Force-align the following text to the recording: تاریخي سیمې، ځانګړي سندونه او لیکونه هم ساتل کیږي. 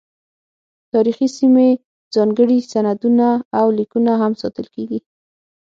تاریخي 0.93 1.27
سیمې، 1.37 1.69
ځانګړي 2.15 2.57
سندونه 2.71 3.27
او 3.59 3.65
لیکونه 3.77 4.11
هم 4.21 4.33
ساتل 4.41 4.65
کیږي. 4.75 4.99